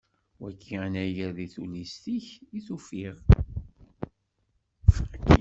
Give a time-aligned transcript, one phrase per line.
[0.41, 3.15] Wagi anagar deg Tullist-ik i t-ufiɣ.